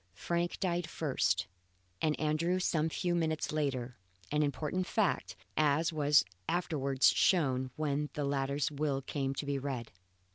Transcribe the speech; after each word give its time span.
Frank 0.15 0.59
died 0.59 0.89
first 0.89 1.45
and 2.01 2.19
Andrew 2.19 2.57
some 2.59 2.89
few 2.89 3.13
minutes 3.13 3.51
later 3.51 3.99
an 4.31 4.41
important 4.41 4.87
fact, 4.87 5.35
as 5.55 5.93
was 5.93 6.25
afterwards 6.49 7.09
shown 7.09 7.69
when 7.75 8.09
the 8.13 8.25
latter's 8.25 8.71
will 8.71 9.03
came 9.03 9.35
to 9.35 9.45
be 9.45 9.59
read. 9.59 9.91